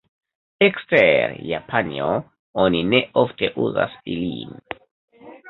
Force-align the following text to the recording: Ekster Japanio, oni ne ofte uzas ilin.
Ekster 0.67 1.35
Japanio, 1.49 2.07
oni 2.65 2.81
ne 2.95 3.03
ofte 3.25 3.53
uzas 3.67 4.01
ilin. 4.17 4.59